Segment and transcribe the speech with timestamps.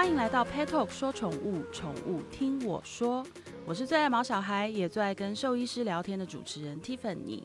[0.00, 3.22] 欢迎来到 Pet Talk 说宠物，宠物听我说。
[3.66, 7.42] 我是最爱毛小孩，也最爱跟兽医师聊天的主持人 Tiffany。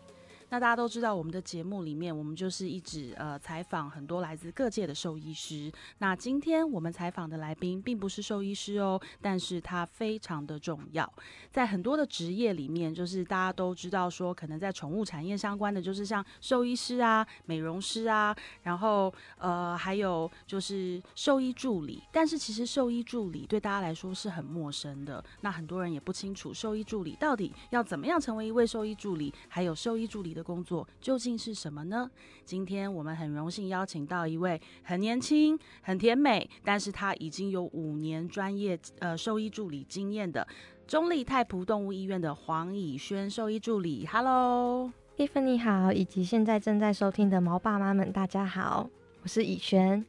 [0.55, 5.69] 那大家都知道，我们的节目里面，我们就是一直呃采访很多来自各界的兽医师。
[5.97, 11.13] 那今天我们采访的来宾并不是兽医师哦，但是他非常的重要。
[11.51, 18.33] 在很多的职业里面，就是大家都知道说，可能在宠物产业相关的，就是像兽医师啊、美容师啊，
[18.63, 22.01] 然后呃还有就是兽医助理。
[22.13, 32.09] 但是其实兽医助理对大家来说是很陌生的，那很多人也不清楚兽医助理到底要怎么样成为一位兽医助理，还有兽医助理的工作究竟是什么呢？
[32.45, 40.47] 今天我们很荣幸邀请到一位很年轻、很甜美，但是他已经有五年专业呃兽医助理经验的
[40.85, 44.05] 中立太普动物医院的黄以轩兽医助理。
[44.05, 48.87] Hello，蒂芬你好，以及现在正在收听的毛爸妈们，大家好，
[49.23, 50.05] 我是以轩。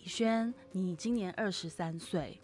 [0.00, 2.40] 以轩，你今年二十三岁，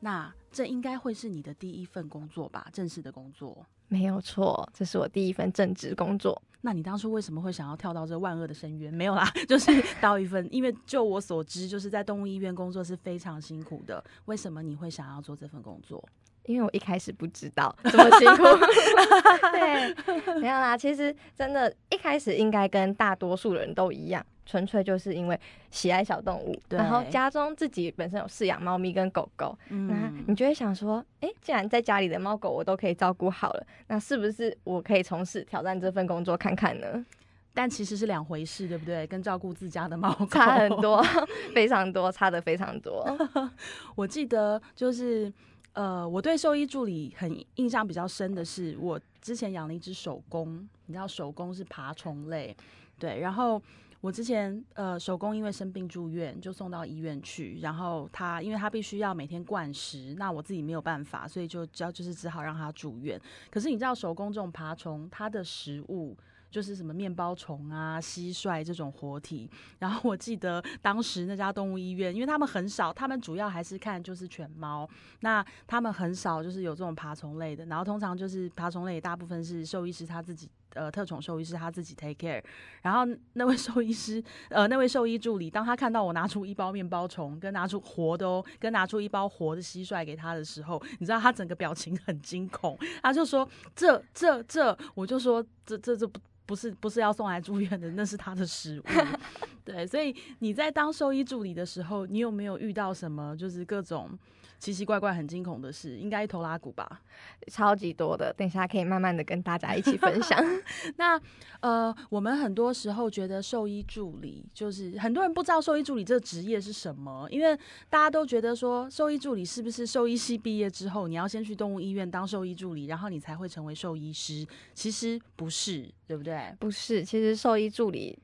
[0.00, 2.66] 那这应该会是你的第一份工作吧？
[2.72, 3.64] 正式的工作。
[3.88, 6.42] 没有错，这是我第一份正职工作。
[6.66, 8.92] 那你当初为什么会想要跳到这万恶的深渊？
[8.92, 14.02] 没有啦， 就是到一份，因为就我所知，就是在动物医院工作是非常辛苦的。
[14.24, 16.04] 为什么你会想要做这份工作？
[16.46, 18.42] 因为我一开始不知道这么辛苦。
[19.52, 20.76] 对，没有啦。
[20.76, 24.24] 其实真的，一开始应该跟大多数人都一样。
[24.48, 25.36] 纯粹就是因为
[25.72, 37.04] 喜爱小动物，然后家中自己本身有饲养猫咪跟狗狗，那你就会想说，哎，既然在家里的猫狗我都可以照顾好了，那是不是我可以从事挑战这份工作看看呢？
[37.52, 39.04] 但其实是两回事，对不对？
[39.08, 41.04] 跟照顾自家的猫狗差很多，
[41.52, 43.04] 非常多，差的非常多。
[43.96, 45.32] 我记得就是，
[45.76, 52.56] 呃，我对兽医助理很印象比较深的是，我之前养了一只手工，你知道手工是爬虫类，
[52.98, 53.62] 对，然后。
[54.02, 57.58] 我之前呃手工因为生病住院，就送到医院去。
[57.60, 63.20] 然后他因为他必须要每天灌食，那我自己没有办法，所以就只要就是只好让他住院。
[63.50, 66.16] 可是你知道手工这种爬虫，它的食物
[66.56, 69.46] 就是什么面包虫啊、蟋蟀这种活体。
[69.78, 74.88] 然后我记得当时那家动物医院，因为他们很少，他们主要还是看就是犬猫，
[75.20, 77.66] 那他们很少就是有这种爬虫类的。
[77.66, 80.48] 然后通常就是爬虫类，大部分是兽医师他自己。
[80.76, 82.42] 呃，特宠兽医师他自己 take care，
[82.82, 83.00] 然后
[83.32, 98.84] 那位兽医师，呃，那位兽医助理，当他看到我拿出一包面包虫，跟拿出活的哦，跟拿出一包活的蟋蟀给他的时候，你知道他整个表情很惊恐，他就说这这这，我就说这这这不不是不是要送来住院的，那是他的食物。
[99.64, 104.16] 对，所以你在当兽医助理的时候，你有没有遇到什么就是各种？
[104.58, 107.00] 奇奇怪怪、很惊恐的事，应该一头拉骨吧？
[107.48, 110.42] 超级多的，等一下可以慢慢的跟大家一起分享。
[110.96, 111.20] 那
[111.60, 117.56] 呃，我们很多时候觉得兽医助理就是很多人不知道兽医助理这个职业是什么，因为
[117.88, 124.46] 大家都觉得说兽医助理是不是兽医系毕业之后，你要先去动物医院当兽医助理，然后你才会成为兽医师？
[124.74, 126.54] 其实不是，对不对？
[126.58, 128.18] 不是，其实兽医助理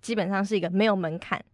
[0.00, 1.44] 基本上是一个没有门槛。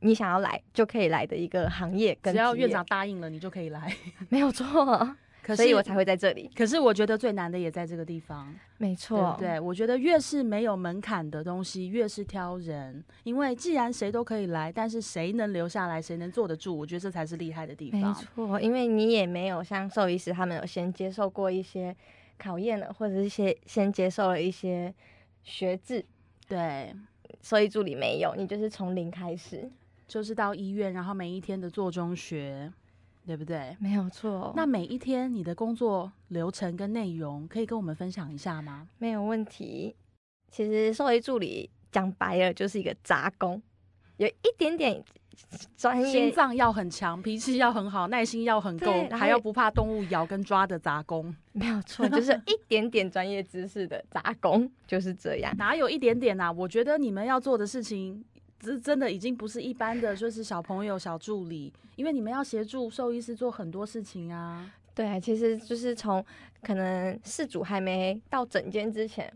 [0.00, 3.94] 你想要来就可以来的一个行业，只要院长答应了，你就可以来，
[4.28, 5.16] 没有错。
[5.56, 6.48] 所以我才会在这里。
[6.54, 9.34] 可是我觉得最难的也在这个地方，没错。
[9.36, 13.02] 对，我觉得越是没有门槛的东西，越是挑人。
[13.24, 18.00] 因为既然谁都可以来，但是谁能留下来，谁能坐得住，我觉得这才是厉害的地方。
[18.00, 21.96] 没错，因为你也没有像兽医师他们有先接受过一些
[22.38, 24.94] 考验了，或者是先先接受了一些
[25.42, 26.04] 学制。
[26.46, 26.94] 对，
[27.42, 29.68] 兽医助理没有，你就是从零开始。
[30.10, 32.68] 就是到医院，然后每一天的做中学，
[33.24, 33.76] 对不对？
[33.78, 34.52] 没有错。
[34.56, 38.88] 那每一天你的工作流程跟内容，可以跟我们分享一下吗？
[38.98, 39.94] 没有问题。
[40.50, 43.62] 其实兽医助理讲白了就是一个杂工，
[44.16, 45.00] 有一点点
[45.76, 51.32] 专业，心脏要很强，脾气要很好，耐心要很够，还要不怕动物咬跟抓的杂工。
[51.52, 55.54] 没有错，就是一点点专业知识的杂工，就是这样。
[55.56, 56.50] 哪有一点点啊？
[56.50, 58.24] 我觉得你们要做的事情。
[58.60, 64.70] 这真的已经不是一般的，就是小朋友、小助理，因为你们要协助兽医师做很多事情啊。
[64.94, 66.22] 对，其实就是从
[66.62, 69.32] 可能事主还没到诊间之前，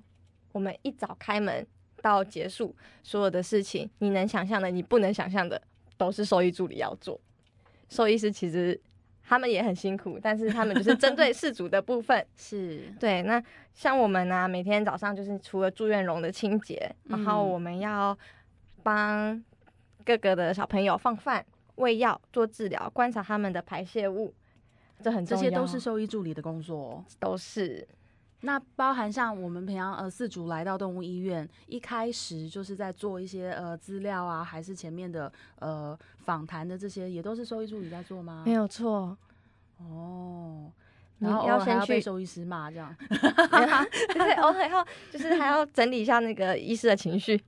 [0.52, 1.66] 我们一早开门
[2.02, 5.58] 到结束所有的事情，你能想象的，你不能想象的，
[5.96, 7.18] 都是兽医助理要做。
[7.88, 8.78] 兽医师其实
[9.22, 12.22] 他们也很辛苦，但是他们就是针对事主的部分。
[12.36, 13.22] 是对。
[13.22, 13.42] 那
[13.72, 18.16] 像我们呢，每天早上就是除了住院笼的清洁，然后我们要。
[18.84, 19.42] 帮
[20.04, 21.44] 各个的小朋友放饭、
[21.76, 24.32] 喂药、做治疗、观察他们的排泄物，
[25.02, 25.42] 这很重要。
[25.42, 27.88] 这些都是兽医助理的工作，都是。
[28.42, 38.42] 那包含像我们平常呃四组来到动物医院，一开始就是在做一些呃资料啊，还是前面的呃访谈的这些，也都是兽医助理在做吗？
[38.44, 39.16] 没有错。
[39.78, 40.70] 哦。
[41.18, 42.94] 你然后要先去要医师骂这样，
[44.12, 47.40] 对，偶尔要就是还要整理一下那个医师的情绪。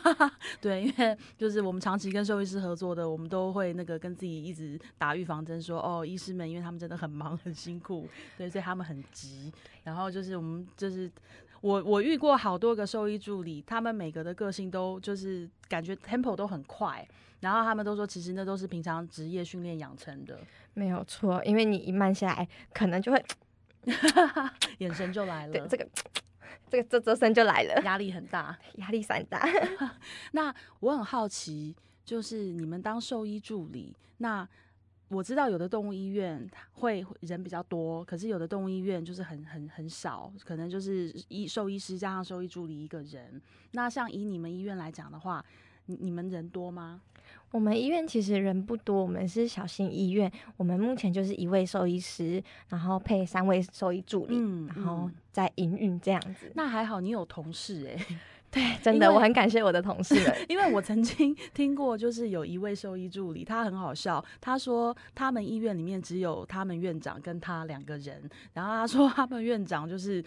[0.60, 8.08] 对，因为就是我们长期跟兽医师合作的，我们都会那个跟自己一直打预防针，说哦，医师们因为他们真的很忙很辛苦，
[8.38, 9.52] 对，所以他们很急。
[9.84, 11.10] 然后就是我们就是
[11.60, 17.06] 我我遇过好多个兽医助理，他们每个的个性都就是感觉 tempo 都很快，
[17.40, 20.38] 然后他们都说其实那都是平常职业训练养成的，
[20.74, 23.24] 没有错，因为你一慢下来，可能就会
[24.78, 25.88] 眼神就来了，对这个
[26.68, 28.56] 这个这这声就来了，压力很大。
[28.76, 29.42] 压力山大。
[30.32, 34.46] 那我很好奇，就是你们当兽医助理，那
[35.08, 43.40] 我知道有的动物医院会人比较多，可是有的动物医院就是很很很少，可能就是医兽医师加上兽医助理一个人。
[43.72, 45.44] 那像以你们医院来讲的话，
[45.90, 47.00] 你你们人多吗？
[47.50, 56.52] 我们医院其实人不多，我们是小型医院，我们目前就是一位兽医师，然后配三位兽医助理，嗯然后嗯再营运这样子。
[56.54, 58.06] 那还好，你有同事哎、
[58.52, 60.14] 对， 真的，我很感谢我的同事。
[60.48, 64.24] 因为我曾经听过，就是有一位兽医助理，他很好笑。
[64.40, 70.24] 他说他们医院里面只有他们院长跟他两个人，然后他说他们院长就是。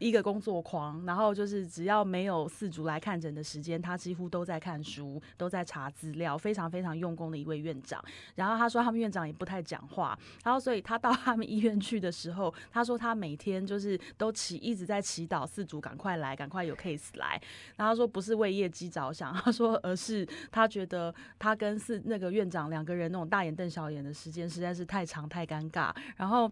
[0.00, 8.02] 一个工作狂，然后就是只要没有四组来看诊的时间，他几乎都在看书，都在查资料，非常非常用功的一位院长。
[8.34, 17.40] 然后他说他们院长也不太讲话，然后所以他到他们医院去的时候，他说他每天就是都祈一直在祈祷四组赶快来，赶快有 case 来。
[17.76, 25.94] 然后他说不是为业绩着想，他说而是他觉得他跟四那个院长两个人那种大眼瞪小眼的时间实在是太长太尴尬。
[26.16, 26.50] 然后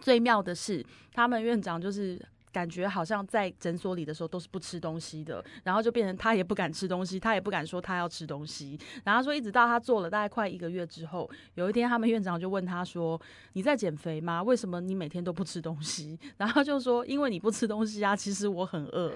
[0.00, 2.20] 最妙的是，他们院长就是。
[2.52, 8.78] 感觉好像在诊所里的时候都是不吃东西的，然后就变成他也不敢吃东西，他也不敢说他要吃东西。
[9.04, 13.20] 然后说一直到他做了大概快一个月之后，有一天他们院长就问他说
[13.54, 14.42] ：“你在减肥吗？
[14.42, 19.12] 为什么你每天都不吃东西？”然后就说：“因为你不吃东西啊，其实我很饿。”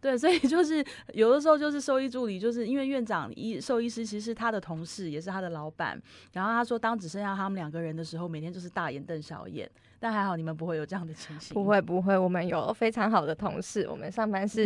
[0.00, 6.00] 对，所以就是有的时候就是兽医助理，就是因为院长医兽医师其实是他的同事，也是他的老板。
[6.32, 9.68] 然后他说，当只剩下他们两个人的时候，每天就是大眼瞪小眼。
[10.00, 14.62] 但还好你们不会有这样的情形，不会不会，我们有非常好的同事，我们上班是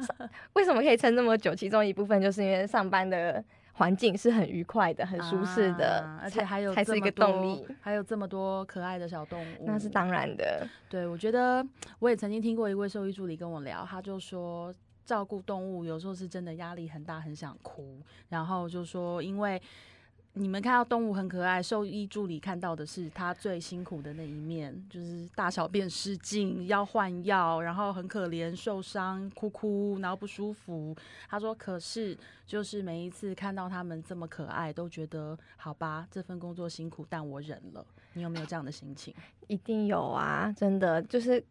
[0.52, 1.54] 为什么可以撑这么久？
[1.54, 3.42] 其中一部分就是因为上班的
[3.76, 7.66] 环境是很愉快的、很舒适的，啊而且还有才是一个这么多动力。
[7.80, 11.64] 还有这么多可爱的小动物，那是当然的，对，我觉得
[11.98, 14.74] 我也曾经听过一位兽医助理跟我聊，他就说
[15.04, 19.60] 照顾动物有时候是真的压力很大，很想哭，然后就说因为。
[20.38, 30.94] 你们看到动物很可爱，兽医助理看到的是它最辛苦的那一面，就是大小便失禁，要换药，然后很可怜，受伤哭哭，然后不舒服。
[31.26, 32.14] 他说：“可是
[32.46, 39.14] 就是每一次看到他们这么可爱，都觉得好吧，这份工作辛苦，但我忍了。”你有没有这样的心情？
[39.46, 40.52] 一定有啊！
[40.54, 41.42] 真的就是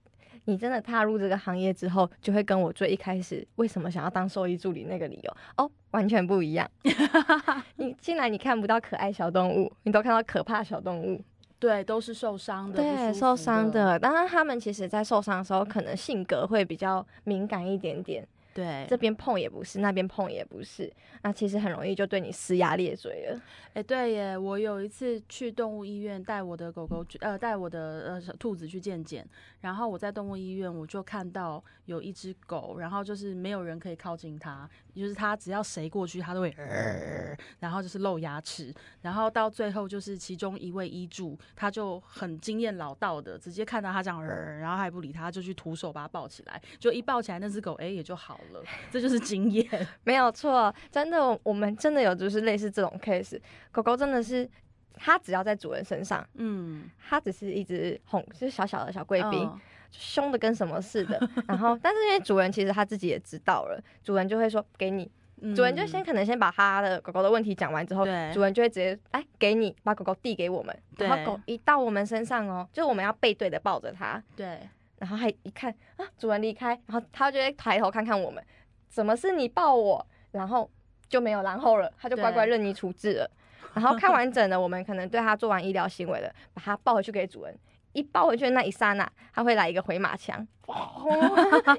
[0.46, 6.70] 你真的踏入这个行业之后，就会跟我最一开始为什么想要当兽医助理那个理由哦，完全不一样。
[7.78, 11.22] 你进来你看不到可爱小动物，你都看到可怕小动物。
[11.58, 13.98] 对，都是受伤的，不对，受伤的。
[13.98, 18.28] 当然，他们其实在受伤的时候，可能性格会比较敏感一点点。
[18.56, 20.90] 对，这边碰也不是，那边碰也不是，
[21.24, 23.42] 那其实很容易就对你呲牙咧嘴了。
[23.74, 29.28] 哎、对耶，我有一次去动物医院带我的狗狗去，呃，带我的呃小兔子去健检，
[29.60, 48.45] 然后我在动物医院我就看到有一只狗，然后就是没有人可以靠近它，就是它只要谁过去，它都会、呃，然后就是露牙齿，然后到最后就是其中一位医助，他就很经验老道的，直接看到它这样、呃，然后还不理它，就去徒手把它抱起来，就一抱起来那只狗，哎、也就好了，
[48.92, 49.68] 这就是经验。
[50.04, 53.40] 没有错，真的，我们真的有就是类似这种 case，
[53.72, 54.50] 狗狗真的是。
[54.98, 59.60] 它只要在主人身上，嗯，它只是一只哄，就是小小的小贵宾，嗯
[59.92, 61.20] 凶的跟什么似的。
[61.50, 65.12] 然后，但是因为主人其实他自己也知道了，主人就会说给你，
[65.54, 70.74] 主人就先可能先把他的狗狗的问题讲完之后，主人就会直接哎给你，把狗狗递给我们。
[70.98, 74.58] 然后狗一到我们身上哦，就是我们要背对的抱着它，对。
[74.98, 78.44] 然后还一看啊，主人离开，然后他就会抬头看看我们，
[78.88, 80.06] 怎么是你抱我？
[80.32, 80.70] 然后
[81.08, 83.30] 就没有然后了，他就乖乖任你处置了。
[83.74, 87.58] 然后看完整了，我们可能对他做完医疗行为了，把他抱回去给主人。
[87.96, 90.46] 一抱回去的那一刹那，它会来一个回马枪，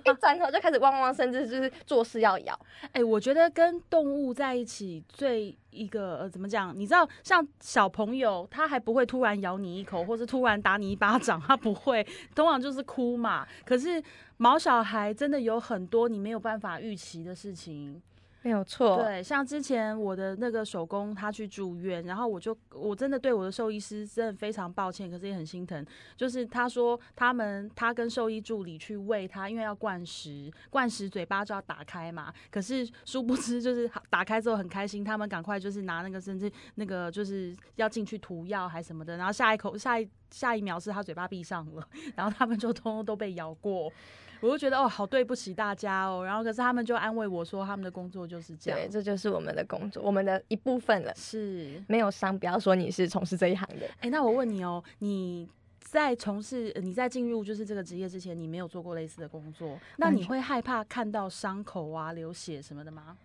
[0.04, 2.58] 一转头就开始汪汪，甚至就是做事要咬。
[2.92, 6.72] 哎，我觉得跟动物在一起最一个呃怎么讲？
[6.74, 12.02] 你知道，像小朋友，他还不会突然咬你一口，或是突然打你一巴掌，他不会，
[12.34, 13.46] 通常就是哭嘛。
[13.66, 14.02] 可是
[14.38, 18.00] 毛小孩真的有很多你没有办法预期的事情。
[18.46, 25.84] 没有错，对，像之前我的那个手工，他去住院，然后我就我真的对我的兽医师真的非常抱歉，可是也很心疼。
[26.16, 32.32] 就是他说他们他跟兽医助理去喂他，因为要灌食，灌食嘴巴就要打开嘛。
[32.48, 41.84] 可是殊不知就是打开之后很开心，他们赶快就是拿那个甚至那个就是要进去涂药还什么的，然后下一口下一下一秒是他嘴巴闭上了，
[42.14, 43.92] 然后他们就通通都被咬过。
[44.40, 46.24] 我就觉得哦，好对不起大家哦。
[46.24, 48.80] 然后可是他们就安慰我说，他们的工作就是这样。
[48.80, 51.12] 对，这就是我们的工作，我们的一部分了。
[51.14, 53.86] 是，没有伤，不要说你是从事这一行的。
[54.00, 55.48] 哎，那我问你哦，你
[55.80, 63.16] 在从事你在进入就是这个职业之前，你没有做过类似的工作，那你会害怕看到伤口啊、流血什么的吗？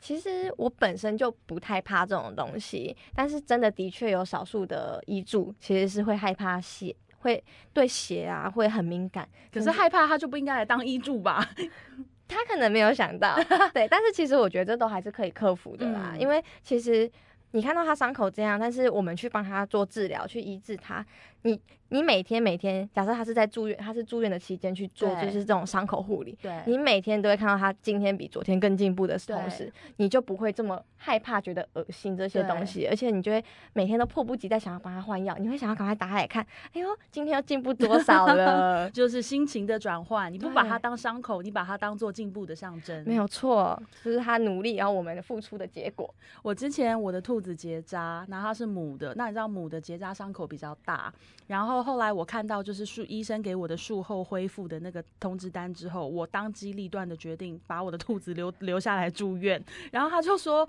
[0.00, 6.94] 其实我本身就不太怕这种东西，但是真的的确有少数的医助其实是会害怕血。
[7.24, 11.42] 会对血啊会很敏感，可是害怕他就不应该来当医助吧？
[12.28, 13.34] 他可能没有想到，
[13.72, 17.10] 对，但是其实我觉得这都还是可以克服的啦，因为其实
[17.52, 21.04] 你看到他伤口这样，但是我们去帮他做治疗，去医治他，
[21.44, 21.60] 你。
[21.90, 26.36] 你每天每天，假设他是在住院，他是住院的期间去做，就是这种伤口护理。
[26.42, 38.90] 对，你每天都会看到他今天比昨天更进步的同时，你就不会这么害怕、觉得恶心这些东西，而且你就会每天都迫不及待想要帮他换药，你会想要赶快打开来看，哎呦，今天又进步多少了？
[38.90, 43.04] 就是心情的转换，你不把它当伤口，你把它当做进步的象征。
[43.06, 46.12] 没有错，就是他努力，然后我们付出的结果。
[46.42, 51.12] 我之前我的兔子结扎，然后它是母的，那你知道母的结扎伤口比较大，
[51.46, 51.82] 然后。
[51.84, 59.62] 后来我看到就是术医生给我的术后恢复的那个通知单之后，我当机立断的决定把我的 兔子留留下来住院。
[59.92, 60.66] 然后他就说：“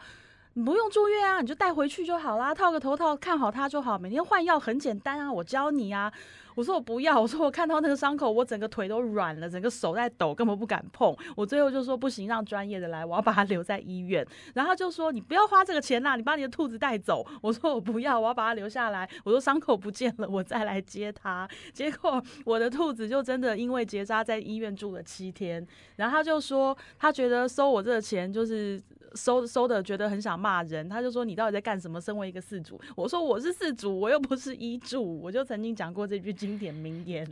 [0.57, 6.11] 你不用住院啊，你就带回去就好啦，套个头套看好它就好，每天换药很简单啊，我教你啊。”
[6.55, 11.13] 我说我不要，我说我看到那个伤口，我整个腿都软了，整个手在抖，根本不敢碰。
[11.35, 14.25] 我最后就说不行，让专业的来，我要把它留在医院。
[14.53, 17.27] 然后他就说你不要花这个钱啦，你把你的兔子带走。
[17.41, 19.09] 我说我不要，我要把它留下来。
[19.25, 21.45] 我说伤口不见了，我再来接它。
[21.73, 25.67] 结果我的兔子就真的因为结扎在医院住了七天。
[25.97, 28.81] 然后他就说他觉得收我这个钱就是。
[29.15, 32.01] 收收的觉得很想骂人，他就说你到底在干什么？
[32.01, 37.25] 身为一个四主，我说我是四主，我又不是医助，我就曾经讲过这句经典名言。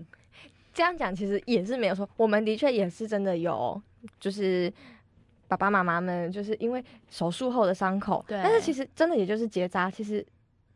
[0.73, 3.79] 这样讲其实也是没有错，我们的确也是真的有，
[4.19, 4.71] 就是
[5.47, 10.25] 爸爸妈妈们就是因为手术后的伤口，对，但是其实真的也就是结扎，其实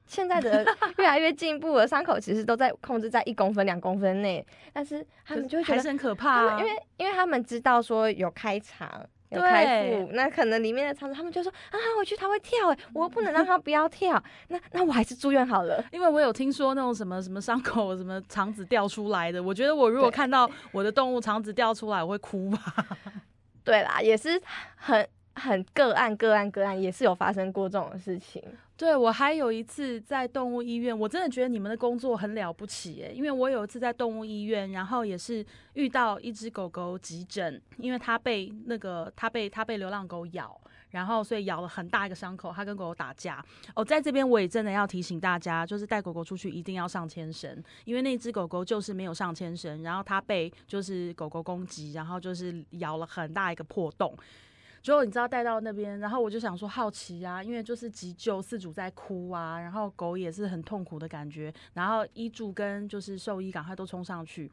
[0.06, 0.64] 现在的
[1.00, 9.08] 越来越进步了，伤口其实都在控制在一公分、两公分内，但是他们就觉得很可怕，因为因为他们知道说有开肠。
[9.30, 15.84] 有开腹，那可能里面的肠子，他们就说啊，我去他会跳哎，我不能让 他不要跳，那那我还是住院好了。
[15.92, 22.60] 因为我有听说那种什么什么伤口，什么肠子掉出来的，我觉得我如果看到我的动物肠子掉出来，我会哭吧。
[23.64, 24.42] 对啦，也是
[24.76, 25.08] 很。
[25.40, 28.42] 很个案，个案，个案，也是有发生过这种事情。
[28.78, 35.44] 对我还有一次在动物医院，我真的觉得你们的工作很了不起诶，因为我有一次在动物医院，然后也是
[35.74, 40.56] 遇到一只狗狗急诊，因为它被那个它被它被流浪狗咬，
[40.92, 43.44] 然后所以咬了很大一个伤口，它跟狗狗打架。
[43.74, 54.16] 哦，在这边我也真的要提醒大家，就是带狗狗出去一定要上牵绳，因为那只狗狗就是没有上牵绳，然后它被就是狗狗攻击，然后就是咬了很大一个破洞。
[54.88, 64.50] 最后你知道带到那边，然后我就想说好奇啊，因为就是急救，四主在哭啊，然后狗也是很痛苦的感觉，然后医助跟就是兽医赶快都冲上去，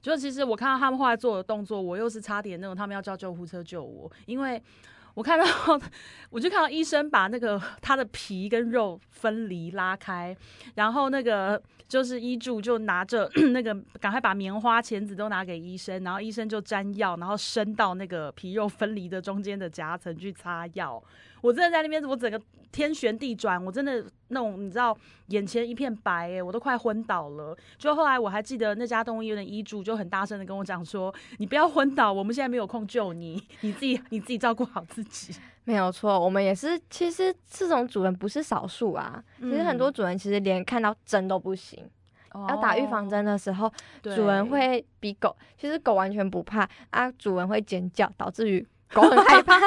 [0.00, 4.62] 就其实我看到他们后来做的动作，我又是差点那种他们要叫救护车救我，因为。
[5.14, 5.44] 我看到，
[6.30, 10.34] 我就看到医生把那个他的皮跟肉分离拉开，
[10.74, 21.02] 然后那个就是医助就拿着 那个赶快把棉花钳子都拿给医生，然后医生就沾药，然后伸到那个皮肉分离的中间的夹层去擦药。
[21.42, 24.96] 我真的在那边，我整个天旋地转，我真的那种你知道，
[25.26, 27.54] 眼前一片白哎，我都快昏倒了。
[27.76, 35.34] 就后来我还记得那家动物医院的医助就很大声的跟我讲说：“你不要昏倒，我们现在没有空救你，你自己你自己照顾好自己。
[35.64, 36.80] ”没有错，我们也是。
[36.88, 41.84] 其实这种主人不是少数啊，其实很多主人其实连看到针都不行，
[42.48, 43.72] 要打预防针的时候，
[44.02, 48.64] 主人会比狗，其实狗完全不怕啊，主人会尖叫，导致于。
[48.92, 49.58] 狗很害怕，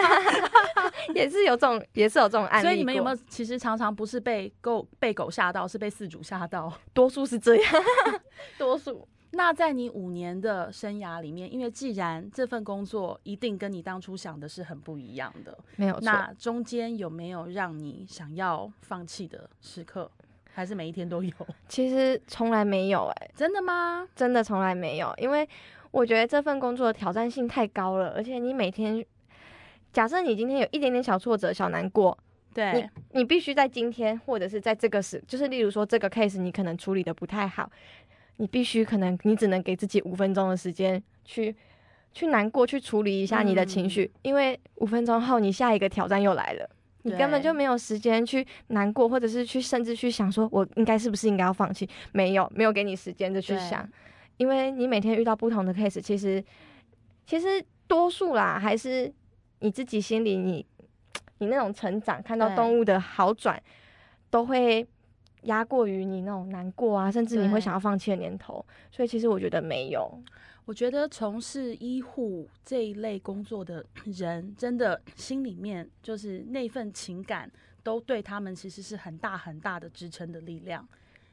[1.13, 2.65] 也是有这种，也是有这种案例。
[2.65, 6.71] 所以你们有没有其实常常不是被狗被狗吓到，是被饲主吓到？
[6.93, 7.73] 多数是这样，
[8.57, 9.07] 多数。
[9.31, 15.99] 那在你五年的生涯里面，因为既然这份工作一定跟你当初想的是很不一样的，没有。
[16.01, 20.09] 那中间有没有让你想要放弃的时刻？
[20.53, 21.33] 还是每一天都有？
[21.67, 24.07] 其实从来没有，哎，真的吗？
[24.15, 25.45] 真的从来没有，因为
[25.91, 29.05] 我觉得这份工作的挑战性太高了，而且你每天，
[29.95, 32.17] 假设你今天有一点点小挫折、小难过，
[32.53, 37.71] 对你，你必须在今天或者是在这个时，就是例如说这个 case 你可能处理的不太好。
[38.35, 41.55] 你必须可能，你只能给自己五分钟的时间去
[42.11, 46.69] 去难过，去处理一下你的情绪，因为五分钟后你下一个挑战又来了，
[47.03, 51.87] 你根本就没有时间去难过，或者是去甚至去想说，我应该是不是应该要放弃？
[52.11, 53.89] 没有，没有给你时间的去想，
[54.35, 56.43] 因为你每天遇到不同的 case，其实
[57.25, 59.09] 其实多数啦，还是
[59.59, 60.65] 你自己心里你
[61.37, 63.61] 你那种成长，看到动物的好转，
[64.29, 64.87] 都会。
[65.45, 70.19] 压过于你那种难过啊，甚至你会想要放弃的念头，所以其实我觉得没有。
[70.65, 77.47] 我觉得从事医护这一类工作的人，真的心里面就是那份情感，
[77.83, 80.83] 都对他们其实是很大很大的支撑的力量。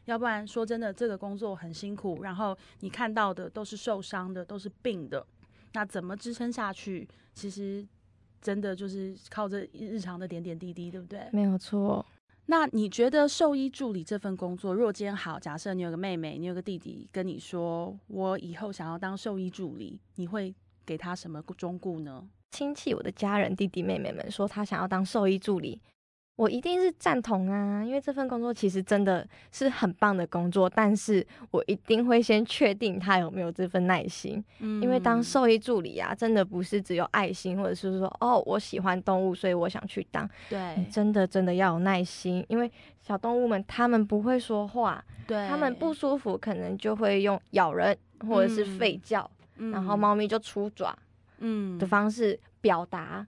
[0.04, 5.26] 要不然说真的，这个工作很辛苦，然后你看到的都是受伤的，都是病的，
[5.72, 7.08] 那怎么支撑下去？
[7.32, 7.82] 其实
[8.42, 11.20] 真的就是靠着日常的点点滴滴，对不对？
[11.32, 12.04] 没有错。
[12.46, 20.52] 那你觉得兽医助理这份工作，若今天好，假设你有个妹妹，你有个弟弟，跟你说我以后想要当兽医助理，你会
[20.84, 22.28] 给他什么忠告呢？
[22.50, 25.80] 亲戚，我的家人弟弟妹妹们说他想要当兽医助理。
[26.36, 34.42] 我一定是赞同啊，因为这份工作其实真的是很棒的工作，但是我一定会先确定他有没有这份耐心。
[34.60, 40.28] 嗯，因为当兽医助理啊，真的不是只有爱心，或者是说哦，我喜欢动物，所以我想去当。
[40.48, 42.70] 对，真的真的要有耐心，因为
[43.02, 47.96] 小动物们他们不会说话，对，他们不舒服可能就会用咬人
[48.26, 50.98] 或者是吠叫，然后猫咪就出爪，
[51.38, 53.24] 嗯的方式表达。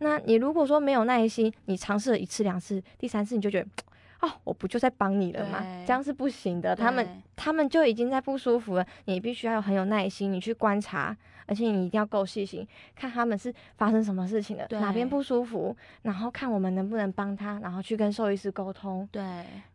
[0.00, 3.68] 那你如果说没有耐心，你尝试了一次两次，第三次你就觉得，
[4.20, 5.64] 哦，我不就在帮你了吗？
[5.86, 6.74] 这样是不行的。
[6.74, 19.08] 他们他们就已经在不舒服了，你必须要有很有耐心，你去观察，而且你一定要够细心，看他们是发生什么事情了，哪边不舒服，然后看我们能不能帮他，然后去跟兽医师沟通。
[19.12, 19.22] 对。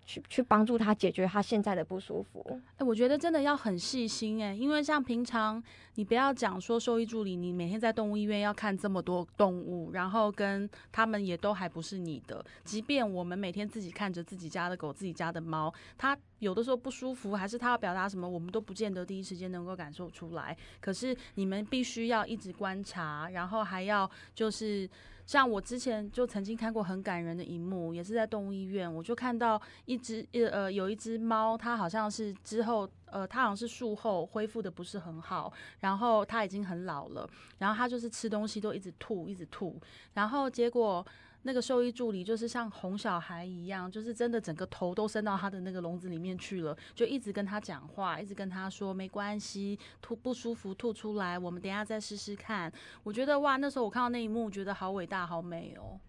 [0.06, 2.62] 去去帮助他解决他现在的不舒服。
[2.78, 5.62] 哎，我觉得真的要很细心哎，因为像平常
[5.96, 12.46] 你不要讲说兽医助理，你每天在动物医院要看这么多动物，然后跟他们也都还不是你的。
[12.64, 20.56] 即便我们每天自己看着自己家的狗、自己家的猫，它有的时候不舒服，还是它要表达什么，我们都不见得第一时间能够感受出来。
[20.80, 24.90] 可是你们必须要一直观察，然后还要就是。
[25.26, 39.80] 像我之前就曾经看过很感人的一幕，也是在动物医院，我就看到一只呃有一只猫，它好像是之后呃它好像是术后恢复的不是很好，然后它已经很老了，然后它就是吃东西都一直吐一直吐，
[40.14, 41.06] 然后结果。
[41.48, 52.74] 那个兽医助理就是像哄小孩一样，就是真的整个头都伸到他的那个笼子里面去了，就一直跟他讲话，一直跟他说没关系，吐不舒服吐出来，我们等下再试试看。
[53.04, 56.00] 我觉得哇，那时候我看到那一幕，觉得好伟大，好美哦。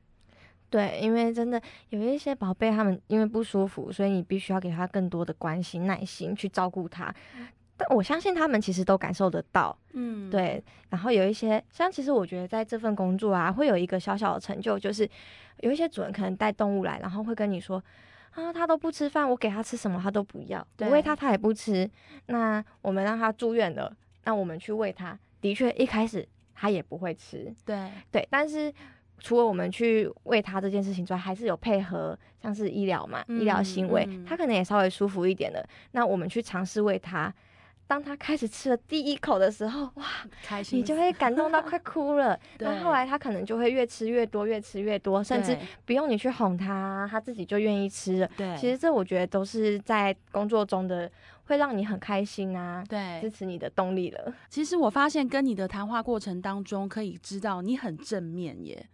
[0.70, 7.14] 对，因为真的有一些宝贝，他们因为不舒服，所以你必须要给他更多的关心、耐心去照顾他。
[7.76, 10.62] 但我相信他们其实都感受得到，嗯，对。
[10.88, 15.06] 然后有一些，像其实我觉得在这份工作啊，会有一个小小的成就，就是
[15.60, 17.82] 有一些主人可能带动物来，然后会跟你说，
[18.30, 21.90] 啊，他都不吃饭，我给他吃什么他都不要，我喂他他也不吃。
[22.26, 28.26] 那我们让他住院了，那我们去喂他，的确一开始他也不会吃，对对。
[28.30, 28.72] 但是
[29.18, 35.68] 除了我们去喂他这件事情之外，还是有配合，像是医疗嘛，医疗行为，他可能也稍微舒服一点的。
[35.90, 37.34] 那我们去尝试喂他。
[37.86, 40.04] 当他开始吃了第一口的时候，哇，
[40.42, 42.38] 开心，你就会感动到 快哭了。
[42.58, 48.30] 那后来他可能就会越吃越多，越吃越多，甚至不用你去哄他，他自己就愿意吃了。
[48.36, 51.10] 对，其实这我觉得都是在工作中的
[51.44, 54.34] 会让你很开心啊，对，支持你的动力了。
[54.48, 58.84] 其实我发现跟你的谈话过程当中，可以知道你很正面耶。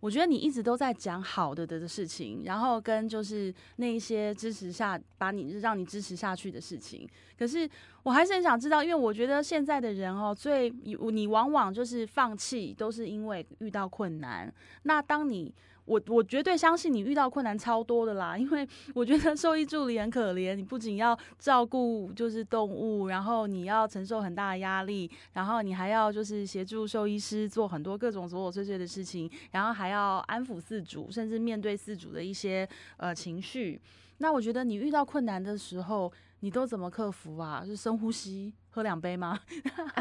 [0.00, 7.08] 我觉得你一直都在讲好的的事情，然后跟就是那一些支持下把你让你支持下去的事情。
[7.36, 7.68] 可是
[8.04, 14.52] 我还是很想知道，因为我觉得现在的人哦，最你往往就是放弃都是因为遇到困难。
[14.84, 15.52] 那当你
[15.88, 33.80] 我我绝对相信你遇到困难超多的啦，因为我觉得兽医助理很可怜，你不仅要照顾就是动物，然后你要承受很大的压力，然后你还要就是协助兽医师做很多各种琐琐碎碎的事情，然后还要安抚饲主，甚至面对饲主的一些呃情绪。
[34.18, 37.62] 那我觉得你遇到困难的时候，你都怎么克服啊？
[37.64, 39.38] 是深呼吸，喝两杯吗？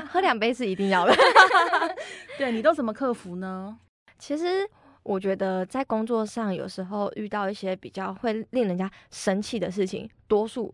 [0.09, 1.15] 喝两杯是一定要的。
[2.37, 3.77] 对你都怎么克服呢？
[4.17, 4.67] 其实
[5.07, 10.73] 我觉得在工作上有时候遇到一些比较会令人家生气的事情，多数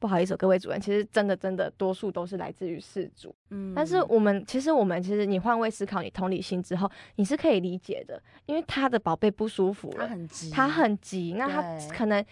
[0.00, 3.34] 不好意思，各位主任，其实真的真的多数都是来自于事主。
[3.50, 11.62] 嗯，但是我们其实我们其实你换位思考，你同理心之后，你是可以理解的，因为他的宝贝不舒服了，他很急，他很急，那他
[11.94, 12.24] 可能。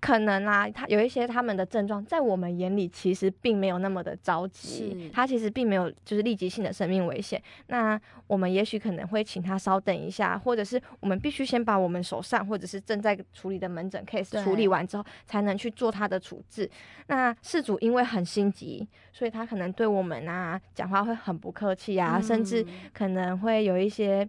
[0.00, 7.40] 可能啊，他有一些他们的症状，在我们眼里其实并没有那么的着急，他其实并没有就是立即性的生命危险。
[7.66, 16.68] 那我们也许可能会请他稍等一下，或者是我们必须先把我们手上或者是正在处理的门诊 case 处理完之后，才能去做他的处置。
[17.08, 24.26] 那事主因为很心急，所以他可能对我们啊讲话会很不客气啊，甚至可能会有一些。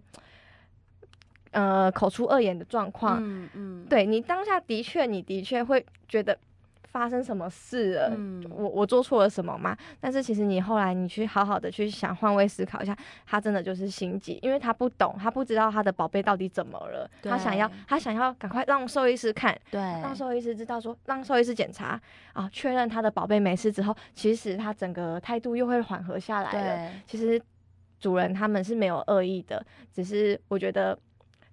[1.52, 6.36] 呃，口出恶言的状况，嗯嗯，对你当下的确，你的确会觉得
[6.84, 8.16] 发生什么事了，
[8.50, 9.76] 我我做错了什么吗？
[10.00, 22.00] 但是其实你后来你去好好的去想，换位思考一下，他真的就是心急，因为他不懂，他不知道他的宝贝到底怎么了，他想要他想要赶快让兽医师看，对，让兽医师知道说，让兽医师检查
[22.32, 26.52] 啊，确认他的宝贝没事之后，其实他整个态度又会缓和下来
[26.86, 26.92] 了。
[27.06, 27.40] 其实
[27.98, 29.62] 主人他们是没有恶意的，
[29.92, 30.98] 只是我觉得。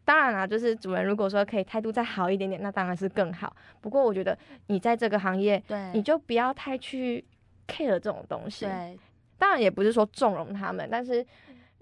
[0.09, 3.55] 当然啦，就是主人如果说可以态度再好一点点，那当然是更好。
[3.79, 7.23] 不过我觉得你在这个行业，对，你就不要太去
[7.67, 8.65] care 这种东西。
[8.65, 8.97] 对，
[9.37, 11.23] 当然也不是说纵容他们，但是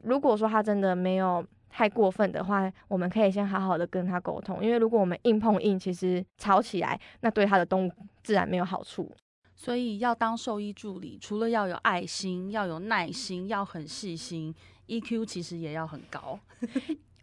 [0.04, 4.62] 如果说他真的没有太过分的话，我们可以先好好的跟他沟通。
[4.62, 7.92] 因为如果我们硬碰硬，其实吵起来，那对他的动物
[8.24, 9.10] 自然没有好处。
[9.56, 14.54] 所以要当兽医助理，除了要有爱心、要有耐心、要很细心
[14.88, 16.38] ，EQ 其实也要很高。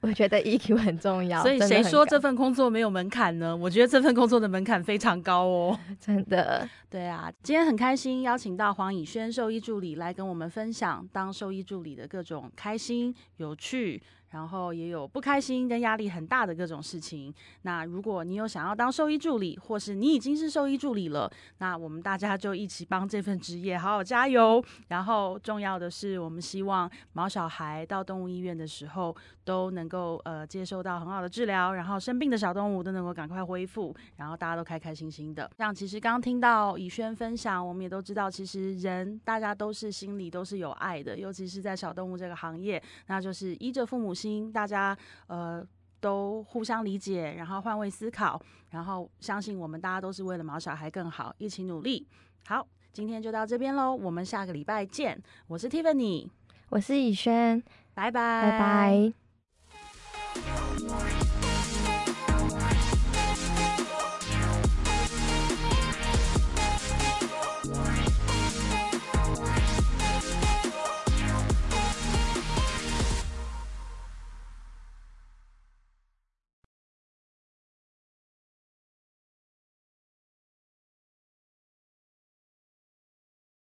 [0.06, 3.56] 我觉得 EQ 很重要，所以谁说这份工作没有门槛呢？
[3.56, 6.68] 我觉得这份工作的门槛非常高哦， 真的。
[6.90, 14.02] 对啊，今天很开心邀请到黄以轩兽医助理来跟我们分享当兽医助理的各种开心、有趣。
[14.34, 17.32] 然后也有不开心跟压力很大的各种事情。
[17.62, 24.62] 那如果你有想要当兽医助理，或是你已经是兽医助理了，那我们大家就一起帮这份职业好好加油。
[24.88, 35.48] 然后重要的是，我们希望毛小孩到动物医院的时候都能够呃接受到很好的治疗，然后生病的小动物都能够赶快恢复，然后大家都开开心心的。
[35.56, 44.12] 像其实刚听到以轩分享，我们也都知道，其实人大家都是心里都是有爱的，尤其是在小动物这个行业，那就是依着父母。
[44.52, 45.66] 大家呃
[46.00, 52.06] 都互相理解，然后换位思考，然后相信我们大家都是为了毛小孩更好，一起努力。
[52.46, 55.22] 好，今天就到这边喽，我们下个礼拜见。
[55.46, 56.28] 我是 Tiffany，
[56.68, 57.62] 我是以轩，
[57.94, 59.12] 拜拜拜拜。